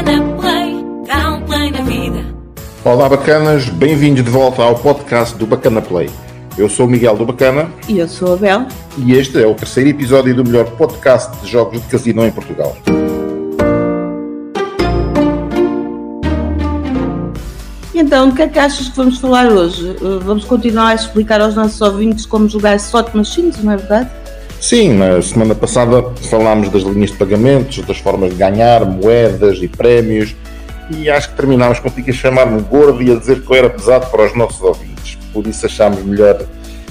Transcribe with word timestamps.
Bacana 0.00 0.34
Play, 0.40 0.84
dá 1.06 1.30
um 1.30 1.42
play 1.42 1.70
na 1.70 1.82
vida. 1.82 2.24
Olá, 2.82 3.06
bacanas, 3.06 3.68
bem-vindos 3.68 4.24
de 4.24 4.30
volta 4.30 4.62
ao 4.62 4.74
podcast 4.74 5.36
do 5.36 5.46
Bacana 5.46 5.82
Play. 5.82 6.08
Eu 6.56 6.70
sou 6.70 6.86
o 6.86 6.88
Miguel 6.88 7.18
do 7.18 7.26
Bacana 7.26 7.68
E 7.86 7.98
eu 7.98 8.08
sou 8.08 8.32
a 8.32 8.36
Bel. 8.36 8.66
e 8.96 9.12
este 9.12 9.42
é 9.42 9.46
o 9.46 9.54
terceiro 9.54 9.90
episódio 9.90 10.34
do 10.34 10.42
melhor 10.42 10.64
podcast 10.70 11.36
de 11.42 11.50
jogos 11.50 11.82
de 11.82 11.86
casino 11.88 12.24
em 12.24 12.30
Portugal. 12.30 12.74
Então, 17.94 18.30
o 18.30 18.34
que 18.34 18.40
é 18.40 18.48
que 18.48 18.58
achas 18.58 18.88
que 18.88 18.96
vamos 18.96 19.18
falar 19.18 19.52
hoje? 19.52 19.96
Uh, 20.00 20.18
Vamos 20.20 20.46
continuar 20.46 20.88
a 20.88 20.94
explicar 20.94 21.42
aos 21.42 21.54
nossos 21.54 21.78
ouvintes 21.82 22.24
como 22.24 22.48
jogar 22.48 22.76
slot 22.76 23.14
machines, 23.14 23.62
não 23.62 23.72
é 23.72 23.76
verdade? 23.76 24.08
Sim, 24.60 24.92
na 24.94 25.22
semana 25.22 25.54
passada 25.54 26.02
falámos 26.28 26.68
das 26.68 26.82
linhas 26.82 27.10
de 27.10 27.16
pagamentos, 27.16 27.78
das 27.84 27.96
formas 27.98 28.30
de 28.30 28.36
ganhar, 28.36 28.84
moedas 28.84 29.58
e 29.62 29.66
prémios, 29.68 30.36
e 30.90 31.08
acho 31.08 31.30
que 31.30 31.36
terminámos 31.36 31.78
contigo 31.78 32.10
a 32.10 32.12
chamar-me 32.12 32.60
gordo 32.62 33.02
e 33.02 33.10
a 33.10 33.14
dizer 33.16 33.40
que 33.40 33.50
eu 33.50 33.56
era 33.56 33.70
pesado 33.70 34.06
para 34.10 34.26
os 34.26 34.36
nossos 34.36 34.60
ouvintes. 34.60 35.16
Por 35.32 35.46
isso 35.46 35.64
achámos 35.64 36.02
melhor 36.02 36.42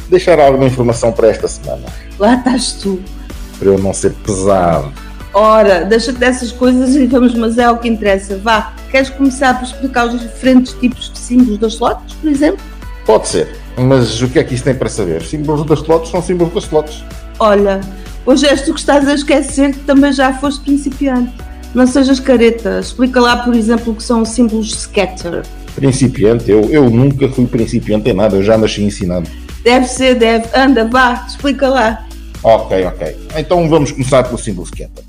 deixar 0.10 0.40
alguma 0.40 0.66
informação 0.66 1.12
para 1.12 1.28
esta 1.30 1.48
semana, 1.48 1.84
Lá 2.18 2.34
estás 2.36 2.72
tu. 2.74 3.00
para 3.60 3.68
eu 3.68 3.78
não 3.78 3.94
ser 3.94 4.14
pesado. 4.26 4.92
Ora, 5.32 5.86
deixa-te 5.86 6.18
dessas 6.18 6.52
coisas 6.52 6.96
e 6.96 7.06
vamos, 7.06 7.36
mas 7.36 7.60
é 7.60 7.70
o 7.70 7.78
que 7.78 7.88
interessa. 7.88 8.36
Vá, 8.40 8.74
queres 8.90 9.12
começar 9.12 9.54
por 9.60 9.66
explicar 9.66 10.08
os 10.08 10.20
diferentes 10.20 10.74
tipos 10.74 11.12
de 11.12 11.20
símbolos 11.20 11.60
das 11.60 11.74
slots, 11.74 12.16
por 12.16 12.32
exemplo? 12.32 12.60
Pode 13.06 13.28
ser, 13.28 13.56
mas 13.78 14.20
o 14.24 14.28
que 14.28 14.40
é 14.40 14.44
que 14.44 14.56
isso 14.56 14.64
tem 14.64 14.74
para 14.74 14.90
saber? 14.90 15.22
Símbolos 15.22 15.66
das 15.68 15.80
slots 15.80 16.10
são 16.10 16.22
símbolos 16.22 16.54
das 16.56 16.64
slots. 16.64 17.04
Olha, 17.42 17.80
hoje 18.26 18.46
és 18.46 18.64
tu 18.64 18.74
que 18.74 18.82
estás 18.82 19.08
a 19.08 19.14
esquecer 19.14 19.72
que 19.72 19.80
também 19.86 20.12
já 20.12 20.34
foste 20.34 20.62
principiante. 20.62 21.32
Não 21.74 21.88
sejas 21.88 22.20
careta. 22.20 22.82
Explica 22.82 23.22
lá, 23.22 23.38
por 23.38 23.56
exemplo, 23.56 23.94
o 23.94 23.96
que 23.96 24.04
são 24.04 24.24
os 24.24 24.30
símbolos 24.30 24.74
scatter. 24.82 25.44
Principiante, 25.74 26.52
eu, 26.52 26.70
eu 26.70 26.90
nunca 26.90 27.30
fui 27.30 27.48
principiante 27.48 28.10
em 28.10 28.14
nada, 28.14 28.36
eu 28.36 28.44
já 28.44 28.58
nasci 28.58 28.84
ensinado. 28.84 29.30
Deve 29.64 29.88
ser, 29.88 30.16
deve. 30.16 30.50
Anda, 30.54 30.86
vá, 30.86 31.26
explica 31.30 31.70
lá. 31.70 32.06
Ok, 32.44 32.86
ok. 32.86 33.18
Então 33.38 33.70
vamos 33.70 33.94
começar 33.94 34.24
pelo 34.24 34.38
símbolo 34.38 34.68
scatter. 34.68 35.06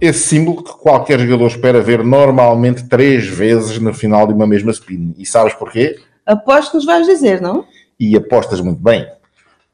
Esse 0.00 0.28
símbolo 0.28 0.62
que 0.62 0.72
qualquer 0.74 1.18
jogador 1.18 1.48
espera 1.48 1.80
ver 1.80 2.04
normalmente 2.04 2.84
três 2.84 3.26
vezes 3.26 3.80
no 3.80 3.92
final 3.92 4.28
de 4.28 4.32
uma 4.32 4.46
mesma 4.46 4.70
spin. 4.70 5.12
E 5.18 5.26
sabes 5.26 5.54
porquê? 5.54 5.96
Aposto 6.24 6.70
que 6.70 6.76
nos 6.76 6.84
vais 6.84 7.04
dizer, 7.04 7.40
não? 7.40 7.64
E 7.98 8.16
apostas 8.16 8.60
muito 8.60 8.80
bem. 8.80 9.06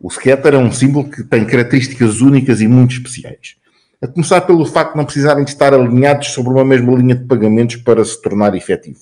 O 0.00 0.10
scatter 0.10 0.54
é 0.54 0.58
um 0.58 0.72
símbolo 0.72 1.10
que 1.10 1.22
tem 1.22 1.44
características 1.44 2.20
únicas 2.20 2.60
e 2.60 2.68
muito 2.68 2.92
especiais. 2.92 3.56
A 4.02 4.06
começar 4.06 4.42
pelo 4.42 4.66
facto 4.66 4.92
de 4.92 4.98
não 4.98 5.04
precisarem 5.04 5.44
de 5.44 5.50
estar 5.50 5.72
alinhados 5.72 6.28
sobre 6.28 6.52
uma 6.52 6.64
mesma 6.64 6.94
linha 6.94 7.14
de 7.14 7.24
pagamentos 7.24 7.76
para 7.76 8.04
se 8.04 8.20
tornar 8.20 8.54
efetivo. 8.54 9.00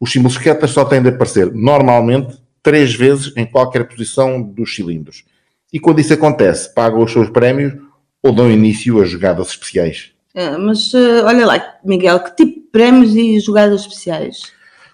Os 0.00 0.10
símbolos 0.10 0.34
scatter 0.34 0.68
só 0.68 0.84
têm 0.84 1.02
de 1.02 1.10
aparecer 1.10 1.52
normalmente 1.52 2.38
três 2.62 2.94
vezes 2.94 3.32
em 3.36 3.44
qualquer 3.44 3.86
posição 3.86 4.40
dos 4.40 4.74
cilindros. 4.74 5.24
E 5.72 5.78
quando 5.78 6.00
isso 6.00 6.14
acontece, 6.14 6.72
pagam 6.72 7.02
os 7.02 7.12
seus 7.12 7.28
prémios 7.28 7.74
ou 8.22 8.34
dão 8.34 8.50
início 8.50 9.02
a 9.02 9.04
jogadas 9.04 9.48
especiais. 9.48 10.12
Ah, 10.34 10.58
mas 10.58 10.92
eh, 10.94 11.22
olha 11.22 11.46
lá, 11.46 11.76
Miguel, 11.84 12.20
que 12.20 12.34
tipo 12.34 12.60
de 12.60 12.66
prémios 12.72 13.14
e 13.14 13.38
jogadas 13.38 13.82
especiais? 13.82 14.52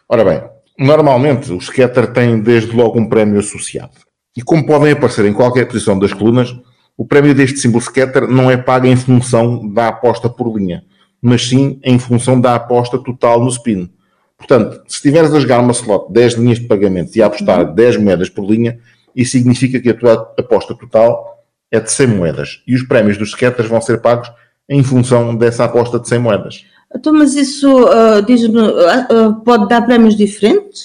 Ora 0.08 0.24
bem, 0.24 0.42
normalmente 0.80 1.52
o 1.52 1.60
scatter 1.60 2.10
tem 2.10 2.40
desde 2.40 2.74
logo 2.74 2.98
um 2.98 3.06
prémio 3.06 3.38
associado. 3.38 3.92
E 4.34 4.40
como 4.40 4.66
podem 4.66 4.92
aparecer 4.92 5.26
em 5.26 5.32
qualquer 5.34 5.66
posição 5.66 5.98
das 5.98 6.14
colunas, 6.14 6.56
o 6.96 7.06
prémio 7.06 7.34
deste 7.34 7.58
símbolo 7.58 7.82
scatter 7.82 8.26
não 8.26 8.50
é 8.50 8.56
pago 8.56 8.86
em 8.86 8.96
função 8.96 9.70
da 9.72 9.88
aposta 9.88 10.30
por 10.30 10.56
linha, 10.56 10.82
mas 11.20 11.46
sim 11.46 11.78
em 11.84 11.98
função 11.98 12.40
da 12.40 12.54
aposta 12.54 12.98
total 12.98 13.40
no 13.40 13.50
spin. 13.50 13.90
Portanto, 14.38 14.82
se 14.88 14.96
estiveres 14.96 15.34
a 15.34 15.38
jogar 15.38 15.60
uma 15.60 15.72
slot 15.72 16.10
10 16.10 16.34
linhas 16.34 16.58
de 16.58 16.66
pagamento 16.66 17.14
e 17.14 17.22
a 17.22 17.26
apostar 17.26 17.74
10 17.74 17.98
moedas 17.98 18.30
por 18.30 18.50
linha, 18.50 18.78
isso 19.14 19.32
significa 19.32 19.78
que 19.80 19.90
a 19.90 19.94
tua 19.94 20.14
aposta 20.38 20.74
total 20.74 21.44
é 21.70 21.78
de 21.78 21.92
100 21.92 22.06
moedas. 22.06 22.62
E 22.66 22.74
os 22.74 22.82
prémios 22.84 23.18
dos 23.18 23.32
scatters 23.32 23.68
vão 23.68 23.82
ser 23.82 24.00
pagos 24.00 24.32
em 24.66 24.82
função 24.82 25.36
dessa 25.36 25.64
aposta 25.64 25.98
de 25.98 26.08
100 26.08 26.18
moedas. 26.20 26.64
Então, 26.94 27.12
mas 27.12 27.34
isso 27.34 27.86
ah, 27.88 28.20
diz-me, 28.20 28.58
ah, 28.60 29.32
pode 29.44 29.68
dar 29.68 29.82
prémios 29.82 30.16
diferentes? 30.16 30.82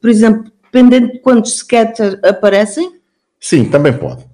Por 0.00 0.08
exemplo, 0.08 0.50
dependendo 0.64 1.12
de 1.12 1.18
quantos 1.20 1.56
scatter 1.58 2.18
aparecem? 2.24 2.92
Sim, 3.40 3.64
também 3.64 3.92
pode. 3.92 4.24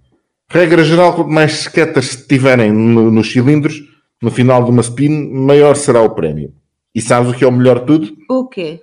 Regra 0.51 0.85
geral, 0.85 1.15
quanto 1.15 1.31
mais 1.31 1.53
scatters 1.63 2.25
tiverem 2.27 2.71
no- 2.73 3.11
nos 3.11 3.31
cilindros, 3.33 3.83
no 4.23 4.31
final 4.31 4.63
de 4.65 4.71
uma 4.71 4.83
spin, 4.83 5.31
maior 5.33 5.75
será 5.77 6.03
o 6.03 6.11
prémio. 6.11 6.53
E 6.95 7.01
sabes 7.01 7.31
o 7.31 7.35
que 7.35 7.45
é 7.45 7.47
o 7.49 7.53
melhor 7.53 7.81
de 7.81 7.87
tudo? 7.87 8.13
O 8.31 8.47
quê? 8.47 8.81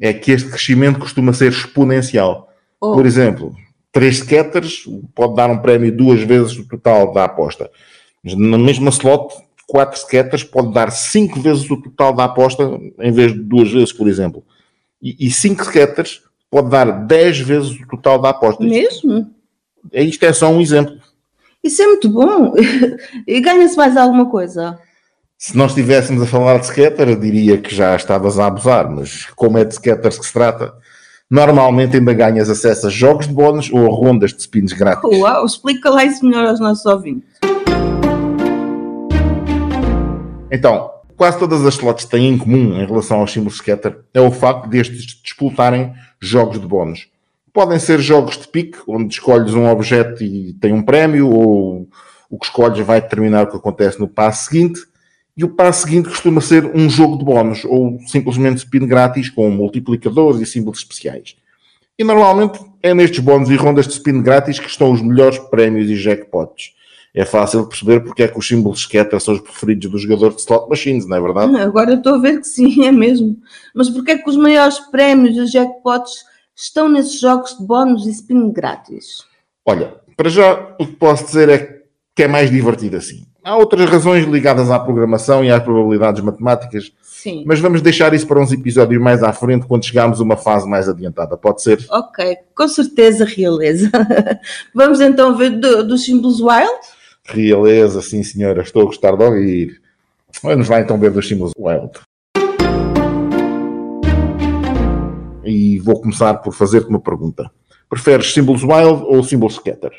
É 0.00 0.12
que 0.12 0.32
este 0.32 0.48
crescimento 0.48 0.98
costuma 0.98 1.32
ser 1.32 1.50
exponencial. 1.52 2.48
Oh, 2.80 2.92
Por 2.94 3.06
exemplo, 3.06 3.54
3 3.92 4.18
scatters 4.18 4.84
pode 5.14 5.36
dar 5.36 5.48
um 5.50 5.58
prémio 5.58 5.96
duas 5.96 6.20
vezes 6.22 6.58
o 6.58 6.66
total 6.66 7.12
da 7.12 7.24
aposta. 7.24 7.70
Mas 8.24 8.34
na 8.34 8.58
mesma 8.58 8.90
slot, 8.90 9.34
4 9.66 9.98
scatters 10.00 10.44
pode 10.44 10.72
dar 10.72 10.90
5 10.90 11.40
vezes 11.40 11.68
o 11.70 11.76
total 11.76 12.12
da 12.12 12.24
aposta 12.24 12.62
em 13.00 13.12
vez 13.12 13.32
de 13.32 13.40
duas 13.40 13.70
vezes, 13.70 13.92
por 13.92 14.08
exemplo. 14.08 14.42
E 15.02 15.30
5 15.30 15.64
scatters 15.64 16.22
pode 16.50 16.70
dar 16.70 16.90
10 17.06 17.40
vezes 17.40 17.70
o 17.72 17.86
total 17.88 18.18
da 18.20 18.30
aposta. 18.30 18.62
mesmo? 18.62 19.30
É- 19.92 20.02
Isto 20.02 20.24
é 20.24 20.32
só 20.32 20.48
um 20.48 20.60
exemplo. 20.60 20.96
Isso 21.62 21.82
é 21.82 21.86
muito 21.86 22.08
bom. 22.08 22.54
e 23.26 23.40
ganha-se 23.40 23.76
mais 23.76 23.96
alguma 23.96 24.30
coisa? 24.30 24.78
Se 25.36 25.56
nós 25.56 25.72
estivéssemos 25.72 26.22
a 26.22 26.26
falar 26.26 26.58
de 26.58 26.66
scatter, 26.66 27.08
eu 27.08 27.16
diria 27.16 27.58
que 27.58 27.74
já 27.74 27.94
estavas 27.96 28.38
a 28.38 28.46
abusar, 28.46 28.88
mas 28.88 29.26
como 29.34 29.58
é 29.58 29.64
de 29.64 29.74
scatters 29.74 30.18
que 30.18 30.26
se 30.26 30.32
trata, 30.32 30.72
normalmente 31.30 31.96
ainda 31.96 32.14
ganhas 32.14 32.48
acesso 32.48 32.86
a 32.86 32.90
jogos 32.90 33.26
de 33.26 33.34
bónus 33.34 33.70
ou 33.72 33.84
a 33.86 33.94
rondas 33.94 34.32
de 34.32 34.40
spins 34.40 34.72
grátis. 34.72 35.18
Uau, 35.18 35.44
explica 35.44 35.90
lá 35.90 36.04
isso 36.04 36.24
melhor 36.24 36.46
aos 36.46 36.60
nossos 36.60 36.86
ouvintes. 36.86 37.28
Então, 40.54 40.88
quase 41.16 41.36
todas 41.36 41.66
as 41.66 41.74
slots 41.74 42.04
têm 42.04 42.28
em 42.28 42.38
comum 42.38 42.80
em 42.80 42.86
relação 42.86 43.18
aos 43.18 43.32
símbolos 43.32 43.56
scatter 43.56 43.98
é 44.14 44.20
o 44.20 44.30
facto 44.30 44.68
destes 44.68 45.20
disputarem 45.20 45.92
jogos 46.20 46.60
de 46.60 46.66
bónus. 46.66 47.08
Podem 47.52 47.76
ser 47.80 47.98
jogos 47.98 48.38
de 48.38 48.46
pique, 48.46 48.78
onde 48.86 49.12
escolhes 49.12 49.52
um 49.52 49.68
objeto 49.68 50.22
e 50.22 50.52
tem 50.54 50.72
um 50.72 50.80
prémio, 50.80 51.28
ou 51.28 51.88
o 52.30 52.38
que 52.38 52.46
escolhes 52.46 52.86
vai 52.86 53.00
determinar 53.00 53.42
o 53.42 53.50
que 53.50 53.56
acontece 53.56 53.98
no 53.98 54.06
passo 54.06 54.48
seguinte. 54.48 54.80
E 55.36 55.42
o 55.42 55.48
passo 55.48 55.82
seguinte 55.82 56.08
costuma 56.08 56.40
ser 56.40 56.64
um 56.66 56.88
jogo 56.88 57.18
de 57.18 57.24
bónus, 57.24 57.64
ou 57.64 57.98
simplesmente 58.06 58.58
spin 58.58 58.86
grátis 58.86 59.28
com 59.28 59.50
multiplicadores 59.50 60.40
e 60.40 60.46
símbolos 60.46 60.78
especiais. 60.78 61.34
E 61.98 62.04
normalmente 62.04 62.60
é 62.80 62.94
nestes 62.94 63.18
bónus 63.18 63.50
e 63.50 63.56
rondas 63.56 63.88
de 63.88 63.94
spin 63.94 64.22
grátis 64.22 64.60
que 64.60 64.68
estão 64.68 64.92
os 64.92 65.02
melhores 65.02 65.38
prémios 65.50 65.90
e 65.90 65.96
jackpots. 65.96 66.74
É 67.14 67.24
fácil 67.24 67.64
perceber 67.66 68.00
porque 68.00 68.24
é 68.24 68.28
que 68.28 68.36
os 68.38 68.46
símbolos 68.46 68.80
scatter 68.80 69.20
são 69.20 69.34
os 69.34 69.40
preferidos 69.40 69.88
dos 69.88 70.02
jogadores 70.02 70.34
de 70.36 70.42
slot 70.42 70.68
machines, 70.68 71.06
não 71.06 71.16
é 71.16 71.20
verdade? 71.20 71.54
Agora 71.62 71.94
estou 71.94 72.14
a 72.14 72.18
ver 72.18 72.40
que 72.40 72.44
sim, 72.48 72.82
é 72.86 72.90
mesmo. 72.90 73.36
Mas 73.74 73.88
porquê 73.88 74.12
é 74.12 74.18
que 74.18 74.28
os 74.28 74.36
maiores 74.36 74.78
prémios 74.90 75.36
e 75.36 75.40
os 75.40 75.50
jackpots 75.52 76.24
estão 76.56 76.88
nesses 76.88 77.20
jogos 77.20 77.56
de 77.56 77.64
bónus 77.64 78.04
e 78.06 78.10
spin 78.10 78.50
grátis? 78.52 79.24
Olha, 79.64 79.94
para 80.16 80.28
já 80.28 80.74
o 80.78 80.86
que 80.86 80.92
posso 80.94 81.24
dizer 81.26 81.48
é 81.48 81.82
que 82.16 82.24
é 82.24 82.28
mais 82.28 82.50
divertido 82.50 82.96
assim. 82.96 83.24
Há 83.44 83.56
outras 83.58 83.88
razões 83.90 84.24
ligadas 84.24 84.70
à 84.70 84.78
programação 84.78 85.44
e 85.44 85.50
às 85.50 85.62
probabilidades 85.62 86.22
matemáticas, 86.22 86.90
Sim. 87.02 87.44
mas 87.46 87.60
vamos 87.60 87.82
deixar 87.82 88.14
isso 88.14 88.26
para 88.26 88.40
uns 88.40 88.50
episódios 88.52 89.00
mais 89.02 89.22
à 89.22 89.34
frente 89.34 89.66
quando 89.66 89.84
chegarmos 89.84 90.18
a 90.18 90.22
uma 90.24 90.36
fase 90.36 90.66
mais 90.66 90.88
adiantada, 90.88 91.36
pode 91.36 91.62
ser? 91.62 91.84
Ok, 91.90 92.38
com 92.56 92.66
certeza, 92.66 93.24
realeza. 93.26 93.90
Vamos 94.74 94.98
então 95.00 95.36
ver 95.36 95.50
do- 95.50 95.84
dos 95.86 96.04
símbolos 96.06 96.40
wild? 96.40 96.70
Realeza, 97.26 98.02
sim 98.02 98.22
senhora, 98.22 98.62
estou 98.62 98.82
a 98.82 98.84
gostar 98.84 99.16
de 99.16 99.24
ouvir. 99.24 99.80
Vamos 100.42 100.68
lá 100.68 100.80
então 100.80 100.98
ver 100.98 101.10
dos 101.10 101.26
símbolos 101.26 101.54
Wild. 101.58 101.92
E 105.44 105.78
vou 105.78 106.00
começar 106.00 106.34
por 106.34 106.52
fazer-te 106.52 106.88
uma 106.88 107.00
pergunta. 107.00 107.50
Preferes 107.88 108.32
símbolos 108.32 108.62
Wild 108.62 109.04
ou 109.04 109.24
símbolos 109.24 109.54
Scatter? 109.54 109.92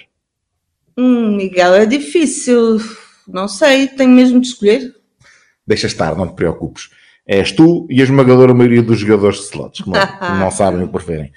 Hum, 0.97 1.35
Miguel, 1.35 1.73
é 1.73 1.85
difícil. 1.85 2.79
Não 3.27 3.47
sei, 3.47 3.87
tenho 3.87 4.11
mesmo 4.11 4.39
de 4.39 4.47
escolher. 4.47 4.93
Deixa 5.65 5.87
estar, 5.87 6.15
não 6.15 6.27
te 6.27 6.35
preocupes. 6.35 6.89
És 7.25 7.51
tu 7.51 7.87
e 7.89 8.01
a 8.01 8.03
esmagadora 8.03 8.53
maioria 8.53 8.83
dos 8.83 8.99
jogadores 8.99 9.37
de 9.37 9.45
slots, 9.45 9.81
que 9.81 9.89
não, 9.89 9.99
não 10.39 10.51
sabem 10.51 10.83
o 10.83 10.87
que 10.87 10.93
preferem. 10.93 11.31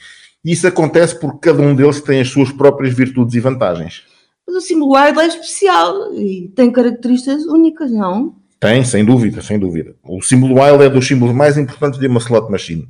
E 0.44 0.52
isso 0.52 0.66
acontece 0.66 1.18
porque 1.18 1.48
cada 1.48 1.62
um 1.62 1.74
deles 1.74 2.02
tem 2.02 2.20
as 2.20 2.28
suas 2.28 2.52
próprias 2.52 2.94
virtudes 2.94 3.34
e 3.34 3.40
vantagens. 3.40 4.04
Mas 4.48 4.56
o 4.56 4.60
símbolo 4.62 4.94
wild 4.98 5.20
é 5.20 5.26
especial 5.26 6.14
e 6.14 6.50
tem 6.56 6.72
características 6.72 7.44
únicas, 7.44 7.92
não? 7.92 8.34
Tem, 8.58 8.82
sem 8.82 9.04
dúvida, 9.04 9.42
sem 9.42 9.58
dúvida. 9.58 9.94
O 10.02 10.22
símbolo 10.22 10.60
Wild 10.60 10.82
é 10.82 10.88
dos 10.88 11.06
símbolos 11.06 11.34
mais 11.34 11.56
importantes 11.58 12.00
de 12.00 12.06
uma 12.08 12.18
slot 12.18 12.50
machine. 12.50 12.88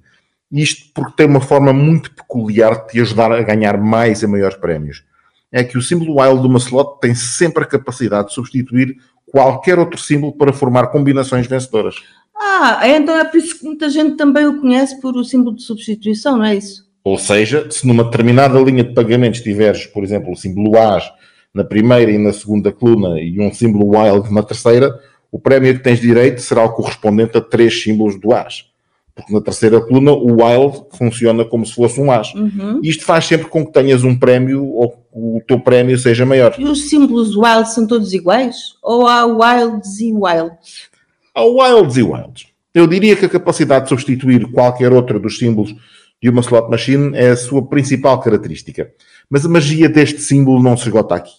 Isto 0.50 0.86
porque 0.94 1.12
tem 1.16 1.26
uma 1.26 1.42
forma 1.42 1.74
muito 1.74 2.10
peculiar 2.14 2.86
de 2.86 2.92
te 2.92 3.00
ajudar 3.00 3.32
a 3.32 3.42
ganhar 3.42 3.76
mais 3.76 4.22
e 4.22 4.26
maiores 4.26 4.56
prémios. 4.56 5.04
é 5.50 5.64
que 5.64 5.76
o 5.76 5.82
símbolo 5.82 6.20
wild 6.20 6.40
de 6.40 6.46
uma 6.46 6.58
slot 6.58 7.00
tem 7.00 7.14
sempre 7.14 7.64
a 7.64 7.66
capacidade 7.66 8.28
de 8.28 8.34
substituir 8.34 8.96
qualquer 9.26 9.78
outro 9.78 9.98
símbolo 9.98 10.32
para 10.32 10.52
formar 10.52 10.86
combinações 10.88 11.46
vencedoras. 11.46 11.96
Ah, 12.34 12.80
então 12.84 13.16
é 13.16 13.24
por 13.24 13.36
isso 13.36 13.58
que 13.58 13.64
muita 13.64 13.90
gente 13.90 14.16
também 14.16 14.46
o 14.46 14.60
conhece 14.60 15.00
por 15.00 15.16
o 15.16 15.24
símbolo 15.24 15.56
de 15.56 15.62
substituição, 15.62 16.36
não 16.36 16.44
é 16.44 16.56
isso? 16.56 16.86
Ou 17.02 17.18
seja, 17.18 17.70
se 17.70 17.86
numa 17.86 18.04
determinada 18.04 18.58
linha 18.60 18.84
de 18.84 18.94
pagamentos 18.94 19.40
tiveres, 19.40 19.86
por 19.86 20.04
exemplo, 20.04 20.32
o 20.32 20.36
símbolo 20.36 20.78
AS 20.78 21.10
na 21.54 21.64
primeira 21.64 22.10
e 22.10 22.18
na 22.18 22.32
segunda 22.32 22.70
coluna 22.72 23.20
e 23.20 23.38
um 23.40 23.52
símbolo 23.52 23.96
wild 23.96 24.32
na 24.32 24.42
terceira, 24.42 24.98
o 25.30 25.38
prémio 25.38 25.74
que 25.74 25.82
tens 25.82 26.00
direito 26.00 26.40
será 26.40 26.64
o 26.64 26.72
correspondente 26.72 27.36
a 27.36 27.40
três 27.40 27.82
símbolos 27.82 28.18
do 28.18 28.32
AS. 28.32 28.66
Porque 29.14 29.32
na 29.32 29.40
terceira 29.40 29.80
coluna 29.80 30.12
o 30.12 30.42
wild 30.42 30.84
funciona 30.96 31.44
como 31.44 31.66
se 31.66 31.74
fosse 31.74 32.00
um 32.00 32.10
AS. 32.12 32.32
Uhum. 32.34 32.80
Isto 32.84 33.04
faz 33.04 33.24
sempre 33.24 33.48
com 33.48 33.66
que 33.66 33.72
tenhas 33.72 34.04
um 34.04 34.16
prémio 34.16 34.64
ou 34.64 34.90
que 34.90 34.96
o 35.12 35.42
teu 35.46 35.58
prémio 35.58 35.98
seja 35.98 36.24
maior. 36.24 36.54
E 36.56 36.64
os 36.64 36.88
símbolos 36.88 37.34
wild 37.34 37.68
são 37.68 37.84
todos 37.84 38.12
iguais? 38.12 38.76
Ou 38.80 39.06
há 39.08 39.26
wilds 39.26 39.98
e 39.98 40.12
wilds? 40.12 40.88
Há 41.34 41.42
wilds 41.42 41.96
e 41.96 42.02
wilds. 42.02 42.46
Eu 42.72 42.86
diria 42.86 43.16
que 43.16 43.26
a 43.26 43.28
capacidade 43.28 43.84
de 43.84 43.88
substituir 43.88 44.52
qualquer 44.52 44.92
outro 44.92 45.18
dos 45.18 45.36
símbolos 45.36 45.74
de 46.22 46.28
uma 46.28 46.40
slot 46.40 46.68
machine 46.70 47.16
é 47.16 47.30
a 47.30 47.36
sua 47.36 47.66
principal 47.66 48.20
característica. 48.20 48.92
Mas 49.30 49.44
a 49.44 49.48
magia 49.48 49.88
deste 49.88 50.20
símbolo 50.20 50.62
não 50.62 50.76
se 50.76 50.84
esgota 50.84 51.14
aqui. 51.14 51.32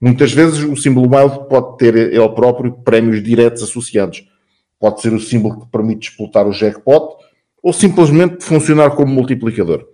Muitas 0.00 0.32
vezes 0.32 0.62
o 0.64 0.76
símbolo 0.76 1.14
wild 1.14 1.48
pode 1.48 1.76
ter 1.76 1.94
ele 1.94 2.28
próprio 2.30 2.72
prémios 2.72 3.22
diretos 3.22 3.62
associados. 3.62 4.24
Pode 4.78 5.00
ser 5.00 5.12
o 5.12 5.20
símbolo 5.20 5.60
que 5.60 5.70
permite 5.70 6.08
explotar 6.08 6.46
o 6.46 6.52
jackpot 6.52 7.16
ou 7.62 7.72
simplesmente 7.72 8.42
funcionar 8.42 8.90
como 8.92 9.12
multiplicador. 9.12 9.86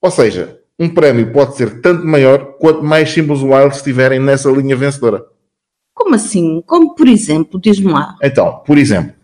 Ou 0.00 0.10
seja, 0.10 0.60
um 0.78 0.88
prémio 0.88 1.32
pode 1.32 1.56
ser 1.56 1.80
tanto 1.80 2.04
maior 2.04 2.56
quanto 2.58 2.82
mais 2.82 3.10
símbolos 3.10 3.42
wild 3.42 3.74
estiverem 3.74 4.18
nessa 4.18 4.50
linha 4.50 4.74
vencedora. 4.74 5.24
Como 5.94 6.16
assim? 6.16 6.60
Como 6.66 6.94
por 6.94 7.06
exemplo, 7.06 7.60
diz-me 7.60 7.92
lá. 7.92 8.16
Então, 8.22 8.60
por 8.66 8.76
exemplo, 8.76 9.14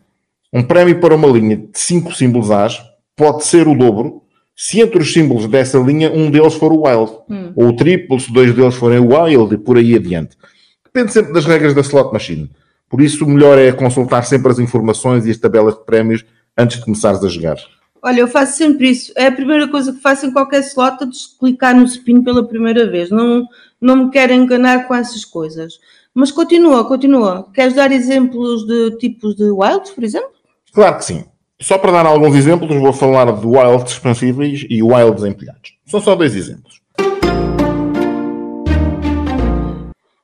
um 0.52 0.62
prémio 0.62 1.00
para 1.00 1.16
uma 1.16 1.26
linha 1.26 1.56
de 1.56 1.70
5 1.74 2.14
símbolos 2.14 2.50
As 2.52 2.80
pode 3.16 3.44
ser 3.44 3.66
o 3.66 3.74
dobro 3.74 4.22
se 4.62 4.78
entre 4.78 4.98
os 5.00 5.10
símbolos 5.10 5.46
dessa 5.46 5.78
linha 5.78 6.12
um 6.12 6.30
deles 6.30 6.52
for 6.52 6.70
o 6.70 6.82
wild, 6.82 7.10
ou 7.56 7.68
o 7.68 7.74
triplo 7.74 8.20
se 8.20 8.30
dois 8.30 8.54
deles 8.54 8.74
forem 8.74 8.98
o 8.98 9.16
wild 9.16 9.54
e 9.54 9.56
por 9.56 9.78
aí 9.78 9.94
adiante. 9.94 10.36
Depende 10.84 11.14
sempre 11.14 11.32
das 11.32 11.46
regras 11.46 11.72
da 11.72 11.80
slot 11.80 12.12
machine. 12.12 12.50
Por 12.86 13.00
isso, 13.00 13.24
o 13.24 13.28
melhor 13.28 13.58
é 13.58 13.72
consultar 13.72 14.22
sempre 14.22 14.52
as 14.52 14.58
informações 14.58 15.24
e 15.24 15.30
as 15.30 15.38
tabelas 15.38 15.76
de 15.76 15.86
prémios 15.86 16.26
antes 16.58 16.76
de 16.76 16.84
começares 16.84 17.24
a 17.24 17.28
jogar. 17.28 17.56
Olha, 18.02 18.20
eu 18.20 18.28
faço 18.28 18.58
sempre 18.58 18.90
isso. 18.90 19.10
É 19.16 19.28
a 19.28 19.32
primeira 19.32 19.66
coisa 19.66 19.94
que 19.94 20.00
faço 20.02 20.26
em 20.26 20.30
qualquer 20.30 20.60
slot, 20.60 21.04
é 21.04 21.06
de 21.06 21.18
clicar 21.38 21.74
no 21.74 21.86
spin 21.86 22.22
pela 22.22 22.46
primeira 22.46 22.86
vez. 22.86 23.08
Não, 23.08 23.46
não 23.80 23.96
me 23.96 24.10
quero 24.10 24.34
enganar 24.34 24.86
com 24.86 24.94
essas 24.94 25.24
coisas. 25.24 25.80
Mas 26.12 26.30
continua, 26.30 26.84
continua. 26.84 27.48
Queres 27.54 27.72
dar 27.72 27.90
exemplos 27.92 28.66
de 28.66 28.98
tipos 28.98 29.34
de 29.34 29.50
wilds, 29.50 29.92
por 29.92 30.04
exemplo? 30.04 30.32
Claro 30.70 30.98
que 30.98 31.06
sim. 31.06 31.24
Só 31.62 31.76
para 31.76 31.92
dar 31.92 32.06
alguns 32.06 32.34
exemplos, 32.34 32.74
vou 32.74 32.92
falar 32.92 33.30
de 33.32 33.46
wilds 33.46 33.92
expansíveis 33.92 34.64
e 34.70 34.82
wilds 34.82 35.24
empilhados. 35.24 35.74
São 35.84 36.00
só 36.00 36.14
dois 36.16 36.34
exemplos. 36.34 36.80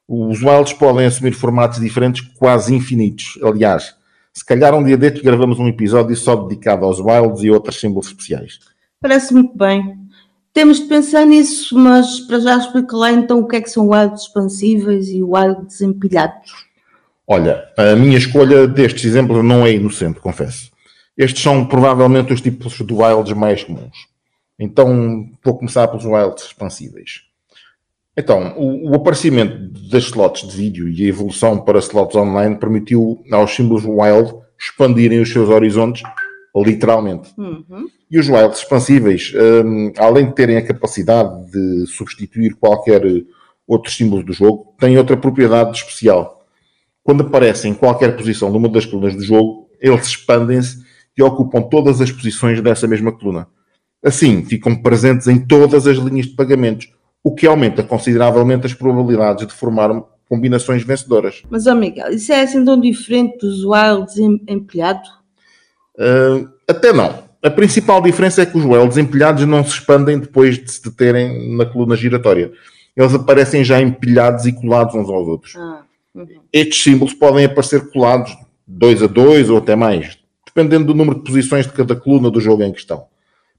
Os 0.08 0.42
wilds 0.42 0.72
podem 0.72 1.04
assumir 1.04 1.32
formatos 1.32 1.78
diferentes 1.78 2.26
quase 2.38 2.74
infinitos. 2.74 3.38
Aliás, 3.42 3.94
se 4.32 4.44
calhar 4.46 4.74
um 4.74 4.82
dia 4.82 4.96
destes 4.96 5.22
gravamos 5.22 5.58
um 5.58 5.68
episódio 5.68 6.16
só 6.16 6.34
dedicado 6.36 6.86
aos 6.86 7.00
wilds 7.00 7.42
e 7.42 7.50
outros 7.50 7.78
símbolos 7.78 8.06
especiais. 8.06 8.58
Parece 8.98 9.34
muito 9.34 9.54
bem. 9.54 9.94
Temos 10.54 10.80
de 10.80 10.86
pensar 10.86 11.26
nisso, 11.26 11.76
mas 11.76 12.20
para 12.20 12.40
já 12.40 12.56
explica 12.56 12.96
lá 12.96 13.12
então 13.12 13.40
o 13.40 13.46
que 13.46 13.56
é 13.56 13.60
que 13.60 13.68
são 13.68 13.88
wilds 13.88 14.22
expansíveis 14.22 15.08
e 15.08 15.22
wilds 15.22 15.82
empilhados. 15.82 16.50
Olha, 17.26 17.62
a 17.76 17.94
minha 17.94 18.16
escolha 18.16 18.66
destes 18.66 19.04
exemplos 19.04 19.44
não 19.44 19.66
é 19.66 19.72
inocente, 19.72 20.18
confesso. 20.18 20.74
Estes 21.16 21.42
são 21.42 21.64
provavelmente 21.64 22.32
os 22.32 22.40
tipos 22.40 22.74
de 22.74 22.92
wilds 22.92 23.32
mais 23.32 23.64
comuns. 23.64 24.06
Então 24.58 25.28
vou 25.42 25.56
começar 25.56 25.88
pelos 25.88 26.04
wilds 26.04 26.44
expansíveis. 26.44 27.22
Então, 28.16 28.54
o, 28.56 28.90
o, 28.90 28.94
aparecimento 28.94 29.70
das 29.90 30.04
slots 30.04 30.48
de 30.48 30.56
vídeo 30.56 30.88
e 30.88 31.04
a 31.04 31.08
evolução 31.08 31.60
para 31.60 31.78
slots 31.80 32.16
online 32.16 32.56
permitiu 32.56 33.22
aos 33.30 33.54
símbolos 33.54 33.84
wild 33.84 34.34
expandirem 34.58 35.20
os 35.20 35.30
seus 35.30 35.50
horizontes, 35.50 36.02
literalmente. 36.56 37.28
Uhum. 37.36 37.86
E 38.10 38.18
os 38.18 38.26
wilds 38.28 38.60
expansíveis, 38.60 39.34
um, 39.34 39.92
além 39.98 40.26
de 40.26 40.34
terem 40.34 40.56
a 40.56 40.66
capacidade 40.66 41.50
de 41.50 41.86
substituir 41.88 42.54
qualquer 42.54 43.02
outro 43.66 43.92
símbolo 43.92 44.22
do 44.22 44.32
jogo, 44.32 44.74
têm 44.78 44.96
outra 44.96 45.16
propriedade 45.16 45.76
especial. 45.76 46.46
Quando 47.04 47.22
aparecem 47.22 47.72
em 47.72 47.74
qualquer 47.74 48.16
posição 48.16 48.50
numa 48.50 48.68
das 48.68 48.86
colunas 48.86 49.14
do 49.14 49.22
jogo, 49.22 49.68
eles 49.78 50.06
expandem-se 50.06 50.85
e 51.16 51.22
ocupam 51.22 51.62
todas 51.62 52.00
as 52.00 52.10
posições 52.10 52.60
dessa 52.60 52.86
mesma 52.86 53.12
coluna. 53.12 53.48
Assim, 54.04 54.44
ficam 54.44 54.74
presentes 54.76 55.26
em 55.26 55.38
todas 55.38 55.86
as 55.86 55.96
linhas 55.96 56.26
de 56.26 56.34
pagamentos, 56.34 56.88
o 57.24 57.34
que 57.34 57.46
aumenta 57.46 57.82
consideravelmente 57.82 58.66
as 58.66 58.74
probabilidades 58.74 59.46
de 59.46 59.52
formar 59.52 59.90
combinações 60.28 60.82
vencedoras. 60.84 61.42
Mas, 61.48 61.66
Miguel, 61.66 62.10
isso 62.10 62.32
é 62.32 62.42
assim 62.42 62.64
tão 62.64 62.80
diferente 62.80 63.38
dos 63.38 63.64
wilds 63.64 64.16
em- 64.18 64.42
empilhado? 64.48 65.08
Uh, 65.98 66.48
até 66.68 66.92
não. 66.92 67.24
A 67.42 67.50
principal 67.50 68.02
diferença 68.02 68.42
é 68.42 68.46
que 68.46 68.58
os 68.58 68.64
wilds 68.64 68.96
empilhados 68.96 69.46
não 69.46 69.64
se 69.64 69.70
expandem 69.70 70.18
depois 70.18 70.58
de 70.58 70.70
se 70.70 70.82
deterem 70.82 71.56
na 71.56 71.64
coluna 71.64 71.96
giratória. 71.96 72.52
Eles 72.96 73.14
aparecem 73.14 73.62
já 73.62 73.80
empilhados 73.80 74.46
e 74.46 74.52
colados 74.52 74.94
uns 74.94 75.08
aos 75.08 75.28
outros. 75.28 75.54
Ah, 75.56 75.82
uhum. 76.14 76.26
Estes 76.52 76.82
símbolos 76.82 77.14
podem 77.14 77.44
aparecer 77.44 77.90
colados 77.90 78.36
dois 78.66 79.02
a 79.02 79.06
dois 79.06 79.48
ou 79.48 79.58
até 79.58 79.76
mais, 79.76 80.18
dependendo 80.56 80.86
do 80.86 80.94
número 80.94 81.18
de 81.18 81.24
posições 81.24 81.66
de 81.66 81.72
cada 81.74 81.94
coluna 81.94 82.30
do 82.30 82.40
jogo 82.40 82.62
em 82.62 82.72
questão. 82.72 83.04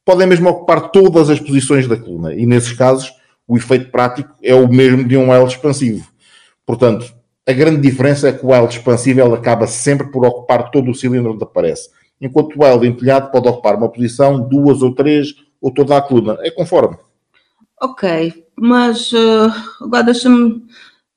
Podem 0.04 0.26
mesmo 0.26 0.50
ocupar 0.50 0.90
todas 0.90 1.30
as 1.30 1.40
posições 1.40 1.88
da 1.88 1.96
coluna 1.96 2.34
e, 2.34 2.46
nesses 2.48 2.74
casos, 2.74 3.14
o 3.48 3.56
efeito 3.56 3.92
prático 3.92 4.34
é 4.42 4.56
o 4.56 4.68
mesmo 4.68 5.08
de 5.08 5.16
um 5.16 5.30
wild 5.32 5.52
expansivo. 5.54 6.08
Portanto, 6.66 7.14
a 7.48 7.54
grande 7.54 7.80
diferença 7.82 8.30
é 8.30 8.32
que 8.32 8.44
o 8.44 8.50
wild 8.52 8.74
expansivo 8.76 9.22
ele 9.22 9.36
acaba 9.36 9.68
sempre 9.68 10.10
por 10.12 10.26
ocupar 10.26 10.72
todo 10.72 10.90
o 10.90 10.96
cilindro 10.96 11.34
onde 11.34 11.44
aparece, 11.44 11.90
enquanto 12.20 12.56
o 12.56 12.64
wild 12.64 12.88
empilhado 12.88 13.30
pode 13.32 13.48
ocupar 13.48 13.76
uma 13.76 13.90
posição, 13.92 14.40
duas 14.50 14.82
ou 14.82 14.96
três, 14.96 15.36
ou 15.62 15.72
toda 15.72 15.96
a 15.98 16.02
coluna. 16.02 16.38
É 16.42 16.50
conforme. 16.50 16.98
Ok, 17.80 18.44
mas 18.58 19.12
eh, 19.14 19.52
agora 19.82 20.04
deixa-me. 20.06 20.64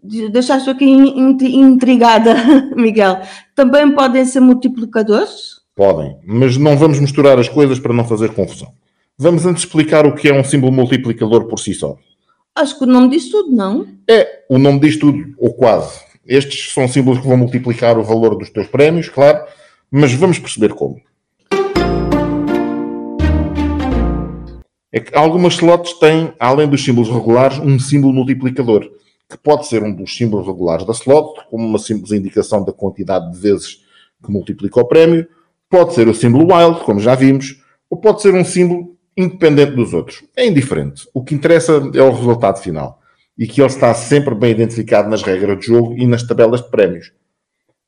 Deixaste 0.03 0.69
aqui 0.71 0.85
in- 0.85 1.37
in- 1.39 1.61
intrigada, 1.61 2.35
Miguel. 2.77 3.21
Também 3.55 3.95
podem 3.95 4.25
ser 4.25 4.41
multiplicadores? 4.41 5.60
Podem, 5.81 6.15
mas 6.27 6.59
não 6.59 6.77
vamos 6.77 7.01
misturar 7.01 7.39
as 7.39 7.49
coisas 7.49 7.79
para 7.79 7.95
não 7.95 8.05
fazer 8.05 8.35
confusão. 8.35 8.71
Vamos 9.17 9.47
antes 9.47 9.65
explicar 9.65 10.05
o 10.05 10.15
que 10.15 10.29
é 10.29 10.35
um 10.39 10.45
símbolo 10.45 10.71
multiplicador 10.71 11.47
por 11.47 11.59
si 11.59 11.73
só. 11.73 11.97
Acho 12.55 12.77
que 12.77 12.85
o 12.85 12.87
nome 12.87 13.09
diz 13.09 13.31
tudo, 13.31 13.51
não? 13.51 13.87
É, 14.07 14.45
o 14.51 14.59
nome 14.59 14.79
diz 14.79 14.99
tudo, 14.99 15.35
ou 15.39 15.55
quase. 15.55 15.99
Estes 16.27 16.75
são 16.75 16.87
símbolos 16.87 17.21
que 17.21 17.27
vão 17.27 17.39
multiplicar 17.39 17.97
o 17.97 18.03
valor 18.03 18.37
dos 18.37 18.51
teus 18.51 18.67
prémios, 18.67 19.09
claro, 19.09 19.43
mas 19.91 20.13
vamos 20.13 20.39
perceber 20.39 20.75
como. 20.75 21.01
É 24.93 25.01
que 25.01 25.17
algumas 25.17 25.55
slots 25.55 25.95
têm, 25.95 26.35
além 26.39 26.69
dos 26.69 26.85
símbolos 26.85 27.09
regulares, 27.09 27.59
um 27.59 27.79
símbolo 27.79 28.13
multiplicador, 28.13 28.87
que 29.27 29.39
pode 29.39 29.67
ser 29.67 29.83
um 29.83 29.95
dos 29.95 30.15
símbolos 30.15 30.47
regulares 30.47 30.85
da 30.85 30.93
slot, 30.93 31.41
como 31.49 31.67
uma 31.67 31.79
simples 31.79 32.13
indicação 32.13 32.63
da 32.63 32.71
quantidade 32.71 33.33
de 33.33 33.39
vezes 33.39 33.81
que 34.23 34.31
multiplica 34.31 34.79
o 34.79 34.85
prémio, 34.85 35.27
pode 35.71 35.95
ser 35.95 36.09
o 36.09 36.15
símbolo 36.15 36.53
wild, 36.53 36.81
como 36.81 37.01
já 37.01 37.15
vimos, 37.15 37.63
ou 37.89 37.99
pode 37.99 38.21
ser 38.21 38.35
um 38.35 38.45
símbolo 38.45 38.97
independente 39.17 39.77
dos 39.77 39.95
outros. 39.95 40.23
É 40.37 40.47
indiferente. 40.47 41.09
O 41.15 41.23
que 41.23 41.35
interessa 41.35 41.81
é 41.95 42.03
o 42.03 42.11
resultado 42.11 42.59
final 42.59 43.01
e 43.39 43.47
que 43.47 43.61
ele 43.61 43.69
está 43.69 43.95
sempre 43.95 44.35
bem 44.35 44.51
identificado 44.51 45.09
nas 45.09 45.23
regras 45.23 45.61
de 45.61 45.67
jogo 45.67 45.97
e 45.97 46.07
nas 46.07 46.23
tabelas 46.23 46.61
de 46.61 46.71
prémios. 46.71 47.13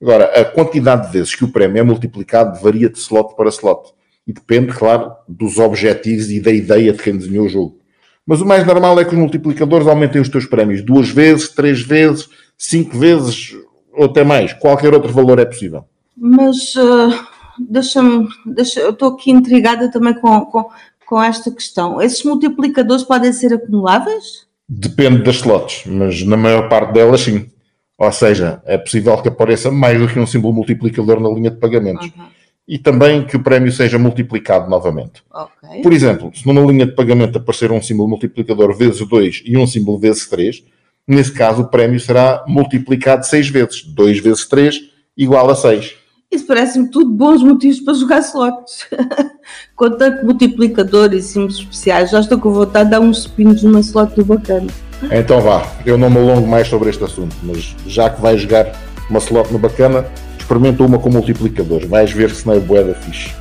Agora, 0.01 0.25
a 0.25 0.43
quantidade 0.43 1.07
de 1.07 1.13
vezes 1.13 1.35
que 1.35 1.43
o 1.43 1.51
prémio 1.51 1.79
é 1.79 1.83
multiplicado 1.83 2.59
varia 2.59 2.89
de 2.89 2.97
slot 2.97 3.35
para 3.35 3.49
slot 3.49 3.93
e 4.25 4.33
depende, 4.33 4.73
claro, 4.73 5.11
dos 5.27 5.59
objetivos 5.59 6.31
e 6.31 6.39
da 6.39 6.51
ideia 6.51 6.91
de 6.91 7.03
quem 7.03 7.15
desenhou 7.15 7.45
o 7.45 7.49
jogo. 7.49 7.77
Mas 8.25 8.41
o 8.41 8.45
mais 8.45 8.65
normal 8.65 8.99
é 8.99 9.05
que 9.05 9.13
os 9.13 9.19
multiplicadores 9.19 9.85
aumentem 9.85 10.21
os 10.21 10.29
teus 10.29 10.45
prémios 10.45 10.81
duas 10.81 11.09
vezes, 11.09 11.49
três 11.49 11.81
vezes, 11.81 12.29
cinco 12.57 12.97
vezes 12.97 13.55
ou 13.93 14.05
até 14.05 14.23
mais. 14.23 14.53
Qualquer 14.53 14.93
outro 14.93 15.11
valor 15.11 15.39
é 15.39 15.45
possível. 15.45 15.85
Mas 16.17 16.55
eh, 16.75 17.19
deixa-me. 17.59 18.27
Deixa, 18.45 18.79
eu 18.79 18.91
estou 18.91 19.13
aqui 19.13 19.31
intrigada 19.31 19.91
também 19.91 20.13
com, 20.13 20.45
com, 20.45 20.69
com 21.05 21.21
esta 21.21 21.51
questão. 21.51 22.01
Esses 22.01 22.23
multiplicadores 22.23 23.03
podem 23.03 23.31
ser 23.33 23.53
acumuláveis? 23.53 24.47
Depende 24.67 25.23
das 25.23 25.35
slots, 25.35 25.83
mas 25.85 26.23
na 26.23 26.37
maior 26.37 26.69
parte 26.69 26.93
delas 26.93 27.21
sim. 27.21 27.49
Ou 27.97 28.11
seja, 28.11 28.61
é 28.65 28.77
possível 28.77 29.15
que 29.21 29.27
apareça 29.27 29.71
mais 29.71 29.99
do 29.99 30.07
que 30.07 30.19
um 30.19 30.25
símbolo 30.25 30.53
multiplicador 30.53 31.19
na 31.19 31.29
linha 31.29 31.51
de 31.51 31.57
pagamentos. 31.57 32.07
Uhum. 32.07 32.25
E 32.67 32.77
também 32.77 33.25
que 33.25 33.35
o 33.35 33.43
prémio 33.43 33.71
seja 33.71 33.99
multiplicado 33.99 34.69
novamente. 34.69 35.21
Ok. 35.31 35.81
Por 35.81 35.91
exemplo, 35.91 36.31
se 36.33 36.45
numa 36.47 36.61
linha 36.61 36.85
de 36.85 36.93
pagamento 36.93 37.37
aparecer 37.37 37.71
um 37.71 37.81
símbolo 37.81 38.09
multiplicador 38.09 38.75
vezes 38.75 39.05
2 39.05 39.43
e 39.45 39.57
um 39.57 39.67
símbolo 39.67 39.99
vezes 39.99 40.27
3, 40.27 40.63
Nesse 41.07 41.33
caso, 41.33 41.63
o 41.63 41.67
prémio 41.67 41.99
será 41.99 42.43
multiplicado 42.47 43.25
6 43.25 43.49
vezes. 43.49 43.83
2 43.83 44.19
vezes 44.19 44.45
3 44.45 44.81
igual 45.17 45.49
a 45.49 45.55
6. 45.55 45.95
Isso 46.33 46.47
parece-me 46.47 46.87
tudo 46.87 47.11
bons 47.11 47.43
motivos 47.43 47.79
para 47.81 47.93
jogar 47.93 48.19
slots. 48.19 48.87
com 49.75 49.91
tanto 49.91 50.25
multiplicador 50.25 51.13
e 51.13 51.21
símbolos 51.21 51.59
especiais, 51.59 52.09
já 52.09 52.21
estou 52.21 52.39
com 52.39 52.51
vontade 52.51 52.85
de 52.85 52.91
dar 52.91 52.99
uns 52.99 53.19
spins 53.19 53.61
numa 53.61 53.81
slot 53.81 54.15
do 54.15 54.25
bacana. 54.25 54.67
Então 55.11 55.39
vá, 55.41 55.63
eu 55.85 55.95
não 55.95 56.09
me 56.09 56.17
alongo 56.17 56.47
mais 56.47 56.67
sobre 56.67 56.89
este 56.89 57.03
assunto, 57.03 57.35
mas 57.43 57.75
já 57.85 58.09
que 58.09 58.19
vais 58.19 58.41
jogar 58.41 58.71
uma 59.09 59.19
slot 59.19 59.53
no 59.53 59.59
bacana, 59.59 60.05
experimenta 60.39 60.83
uma 60.83 60.97
com 60.97 61.11
multiplicador. 61.11 61.85
Vais 61.87 62.11
ver 62.11 62.31
se 62.31 62.47
não 62.47 62.55
é 62.55 62.59
boeda 62.59 62.95
fixe. 62.95 63.31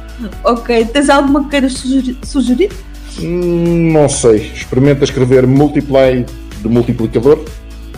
Ok, 0.44 0.84
tens 0.86 1.08
alguma 1.08 1.44
que 1.44 1.50
queiras 1.50 1.72
sugerir? 1.72 2.16
sugerir? 2.22 2.70
Hum, 3.20 3.90
não 3.92 4.06
sei. 4.06 4.52
Experimenta 4.54 5.04
escrever 5.04 5.46
multiply 5.46 6.26
de 6.60 6.68
multiplicador 6.68 7.42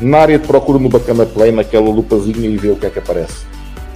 na 0.00 0.18
área 0.18 0.38
de 0.38 0.46
procura 0.46 0.78
no 0.78 0.88
Bacana 0.88 1.26
Play, 1.26 1.52
naquela 1.52 1.88
lupazinha 1.88 2.48
e 2.48 2.56
vê 2.56 2.68
o 2.70 2.76
que 2.76 2.86
é 2.86 2.90
que 2.90 2.98
aparece. 2.98 3.53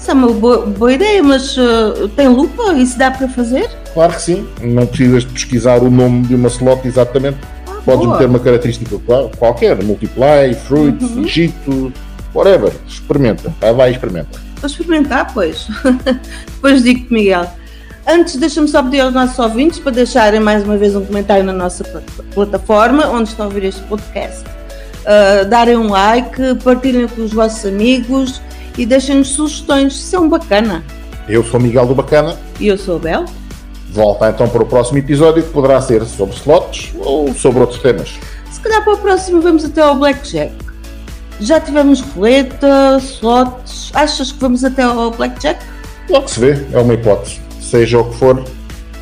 É 0.08 0.12
uma 0.14 0.28
boa, 0.32 0.64
boa 0.64 0.92
ideia, 0.92 1.22
mas 1.22 1.54
uh, 1.58 2.08
tem 2.16 2.28
lupa? 2.28 2.72
Isso 2.72 2.98
dá 2.98 3.10
para 3.10 3.28
fazer? 3.28 3.68
Claro 3.92 4.14
que 4.14 4.22
sim. 4.22 4.46
Não 4.62 4.86
precisas 4.86 5.22
de 5.24 5.32
pesquisar 5.34 5.82
o 5.82 5.90
nome 5.90 6.26
de 6.26 6.34
uma 6.34 6.48
slot 6.48 6.86
exatamente. 6.88 7.36
Ah, 7.66 7.72
Podes 7.84 8.04
boa. 8.06 8.12
meter 8.14 8.26
uma 8.28 8.38
característica 8.38 8.98
qual- 9.04 9.30
qualquer. 9.38 9.82
Multiply, 9.84 10.54
fruit, 10.66 11.04
Uhum. 11.04 11.24
Egito, 11.24 11.92
whatever. 12.34 12.72
Experimenta. 12.88 13.52
Vai, 13.60 13.74
vai, 13.74 13.90
experimenta. 13.90 14.38
Vou 14.60 14.66
experimentar, 14.70 15.30
pois. 15.34 15.68
Depois 16.54 16.82
digo-te, 16.82 17.12
Miguel. 17.12 17.46
Antes, 18.06 18.36
deixa-me 18.36 18.66
só 18.68 18.82
pedir 18.82 19.00
aos 19.00 19.12
nossos 19.12 19.38
ouvintes 19.38 19.78
para 19.78 19.92
deixarem 19.92 20.40
mais 20.40 20.64
uma 20.64 20.78
vez 20.78 20.96
um 20.96 21.04
comentário 21.04 21.44
na 21.44 21.52
nossa 21.52 21.84
pla- 21.84 22.02
plataforma, 22.34 23.06
onde 23.08 23.28
estão 23.28 23.44
a 23.44 23.48
ouvir 23.48 23.64
este 23.64 23.82
podcast. 23.82 24.42
Uh, 25.04 25.44
darem 25.48 25.76
um 25.76 25.88
like, 25.90 26.54
partilhem 26.64 27.06
com 27.08 27.22
os 27.22 27.32
vossos 27.32 27.64
amigos 27.66 28.40
e 28.78 28.86
deixem-nos 28.86 29.28
sugestões. 29.28 29.94
Isso 29.94 30.16
é 30.16 30.20
um 30.20 30.28
bacana. 30.28 30.84
Eu 31.28 31.44
sou 31.44 31.60
Miguel 31.60 31.86
do 31.86 31.94
Bacana. 31.94 32.38
E 32.58 32.68
eu 32.68 32.78
sou 32.78 32.96
a 32.96 32.98
Bel. 32.98 33.24
Volta 33.90 34.30
então 34.30 34.48
para 34.48 34.62
o 34.62 34.66
próximo 34.66 34.98
episódio 34.98 35.42
que 35.42 35.50
poderá 35.50 35.80
ser 35.80 36.04
sobre 36.06 36.34
slots 36.36 36.94
ou 37.00 37.34
sobre 37.34 37.60
outros 37.60 37.80
temas. 37.80 38.18
Se 38.50 38.60
calhar 38.60 38.82
para 38.84 38.94
o 38.94 38.98
próximo 38.98 39.42
vamos 39.42 39.64
até 39.64 39.82
ao 39.82 39.94
Blackjack. 39.96 40.52
Já 41.40 41.60
tivemos 41.60 42.00
roleta, 42.00 42.98
slots. 43.00 43.90
Achas 43.94 44.32
que 44.32 44.38
vamos 44.38 44.64
até 44.64 44.82
ao 44.82 45.10
Blackjack? 45.10 45.64
Logo 46.08 46.28
se 46.28 46.40
vê, 46.40 46.66
é 46.72 46.78
uma 46.78 46.94
hipótese. 46.94 47.40
Seja 47.60 47.98
o 47.98 48.04
que 48.04 48.16
for, 48.16 48.42